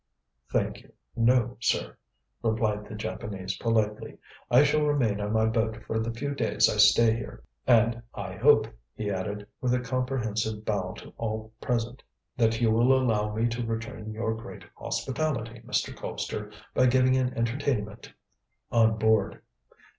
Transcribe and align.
"Thank 0.51 0.81
you, 0.81 0.91
no, 1.15 1.57
sir," 1.59 1.95
replied 2.41 2.87
the 2.89 2.95
Japanese 2.95 3.55
politely. 3.57 4.17
"I 4.49 4.63
shall 4.63 4.81
remain 4.81 5.21
on 5.21 5.31
my 5.31 5.45
boat 5.45 5.77
for 5.85 5.99
the 5.99 6.11
few 6.11 6.33
days 6.33 6.67
I 6.67 6.77
stay 6.77 7.13
here. 7.13 7.43
And 7.67 8.01
I 8.15 8.33
hope," 8.35 8.65
he 8.95 9.11
added, 9.11 9.45
with 9.61 9.75
a 9.75 9.79
comprehensive 9.79 10.65
bow 10.65 10.93
to 10.93 11.13
all 11.19 11.53
present, 11.61 12.01
"that 12.35 12.59
you 12.59 12.71
will 12.71 12.99
allow 12.99 13.35
me 13.35 13.47
to 13.49 13.63
return 13.63 14.11
your 14.11 14.33
great 14.33 14.63
hospitality, 14.75 15.61
Mr. 15.63 15.95
Colpster, 15.95 16.51
by 16.73 16.87
giving 16.87 17.15
an 17.15 17.35
entertainment 17.37 18.11
on 18.71 18.97
board." 18.97 19.43